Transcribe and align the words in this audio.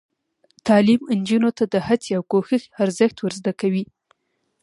تعلیم 0.67 1.01
نجونو 1.19 1.49
ته 1.57 1.63
د 1.73 1.75
هڅې 1.87 2.09
او 2.17 2.23
کوشش 2.31 2.61
ارزښت 2.83 3.17
ور 3.19 3.33
زده 3.39 3.53
کوي. 3.61 3.83